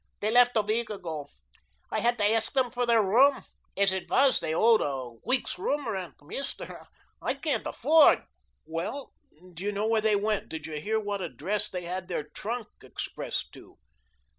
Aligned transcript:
They 0.19 0.31
left 0.31 0.57
a 0.57 0.63
week 0.63 0.89
ago. 0.89 1.27
I 1.91 1.99
had 1.99 2.17
to 2.17 2.23
ask 2.25 2.53
them 2.53 2.71
for 2.71 2.87
their 2.87 3.03
room. 3.03 3.43
As 3.77 3.93
it 3.93 4.09
was, 4.09 4.39
they 4.39 4.51
owed 4.51 4.81
a 4.81 5.19
week's 5.23 5.59
room 5.59 5.87
rent. 5.87 6.15
Mister, 6.23 6.87
I 7.21 7.35
can't 7.35 7.67
afford" 7.67 8.23
"Well, 8.65 9.13
do 9.53 9.63
you 9.63 9.71
know 9.71 9.85
where 9.85 10.01
they 10.01 10.15
went? 10.15 10.49
Did 10.49 10.65
you 10.65 10.81
hear 10.81 10.99
what 10.99 11.21
address 11.21 11.69
they 11.69 11.83
had 11.83 12.07
their 12.07 12.23
trunk 12.23 12.69
expressed 12.81 13.51
to?" 13.53 13.77